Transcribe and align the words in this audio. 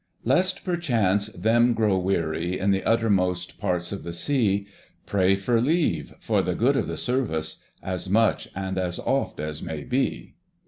*"... 0.11 0.17
Lest 0.33 0.65
perchance 0.65 1.27
them 1.27 1.75
grow 1.75 1.95
weary 1.99 2.57
In 2.57 2.71
the 2.71 2.83
uttermost 2.83 3.59
parts 3.59 3.91
of 3.91 4.01
the 4.01 4.13
Sea, 4.13 4.65
Pray 5.05 5.35
for 5.35 5.61
leave, 5.61 6.15
for 6.19 6.41
the 6.41 6.55
good 6.55 6.75
of 6.75 6.87
the 6.87 6.97
Service, 6.97 7.61
As 7.83 8.09
much 8.09 8.47
and 8.55 8.79
as 8.79 8.97
oft 8.97 9.39
as 9.39 9.61
may 9.61 9.83
be." 9.83 10.33